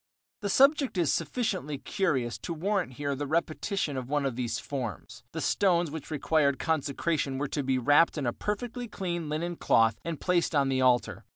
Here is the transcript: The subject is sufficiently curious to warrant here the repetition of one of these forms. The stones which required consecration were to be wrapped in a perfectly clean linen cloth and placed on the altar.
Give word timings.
The 0.39 0.49
subject 0.49 0.97
is 0.97 1.13
sufficiently 1.13 1.77
curious 1.77 2.39
to 2.39 2.55
warrant 2.55 2.93
here 2.93 3.13
the 3.13 3.27
repetition 3.27 3.97
of 3.97 4.09
one 4.09 4.25
of 4.25 4.35
these 4.35 4.57
forms. 4.57 5.23
The 5.31 5.41
stones 5.41 5.91
which 5.91 6.09
required 6.09 6.57
consecration 6.57 7.37
were 7.37 7.49
to 7.49 7.61
be 7.61 7.77
wrapped 7.77 8.17
in 8.17 8.25
a 8.25 8.33
perfectly 8.33 8.87
clean 8.87 9.29
linen 9.29 9.57
cloth 9.57 9.99
and 10.03 10.19
placed 10.19 10.55
on 10.55 10.69
the 10.69 10.81
altar. 10.81 11.23